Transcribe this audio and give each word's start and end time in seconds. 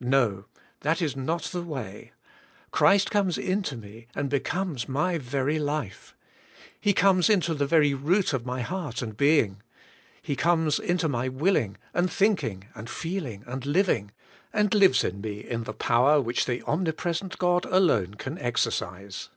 No! 0.00 0.46
That 0.80 1.02
is 1.02 1.14
not 1.14 1.42
the 1.42 1.60
way. 1.60 2.12
Christ 2.70 3.10
comes 3.10 3.36
into 3.36 3.76
me 3.76 4.06
and 4.14 4.30
becomes 4.30 4.88
my 4.88 5.18
very 5.18 5.58
life. 5.58 6.14
He 6.80 6.94
comes 6.94 7.28
into 7.28 7.52
the 7.52 7.66
very 7.66 7.92
root 7.92 8.32
of 8.32 8.46
my 8.46 8.62
heart 8.62 9.02
and 9.02 9.14
being. 9.14 9.62
He 10.22 10.36
comes 10.36 10.78
into 10.78 11.06
my 11.06 11.28
willing 11.28 11.76
and 11.92 12.10
thinking 12.10 12.64
and 12.74 12.88
feeling 12.88 13.44
and 13.46 13.66
living, 13.66 14.12
and 14.54 14.72
lives 14.72 15.04
in 15.04 15.20
me 15.20 15.40
in 15.40 15.64
the 15.64 15.74
power 15.74 16.18
which 16.18 16.46
the 16.46 16.62
Om 16.62 16.86
nipresent 16.86 17.36
God, 17.36 17.66
alone, 17.66 18.14
can 18.14 18.38
exercise. 18.38 19.28